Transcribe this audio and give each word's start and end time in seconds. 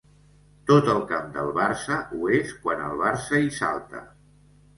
Tot 0.69 0.87
el 0.93 1.03
camp 1.11 1.27
del 1.35 1.51
Barça 1.57 1.99
ho 2.15 2.31
és 2.39 2.55
quan 2.65 2.83
el 2.87 2.97
Barça 3.03 3.43
hi 3.45 3.53
salta. 3.61 4.03